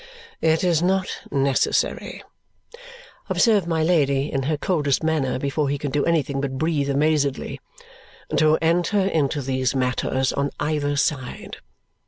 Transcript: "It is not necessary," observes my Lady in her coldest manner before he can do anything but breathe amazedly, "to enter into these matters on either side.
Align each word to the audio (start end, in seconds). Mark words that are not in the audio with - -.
"It 0.41 0.63
is 0.63 0.81
not 0.81 1.05
necessary," 1.29 2.23
observes 3.29 3.67
my 3.67 3.83
Lady 3.83 4.31
in 4.31 4.41
her 4.41 4.57
coldest 4.57 5.03
manner 5.03 5.37
before 5.37 5.69
he 5.69 5.77
can 5.77 5.91
do 5.91 6.03
anything 6.05 6.41
but 6.41 6.57
breathe 6.57 6.89
amazedly, 6.89 7.61
"to 8.35 8.57
enter 8.63 9.01
into 9.01 9.43
these 9.43 9.75
matters 9.75 10.33
on 10.33 10.49
either 10.59 10.95
side. 10.95 11.57